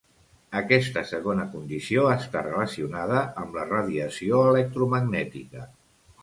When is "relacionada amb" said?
2.47-3.59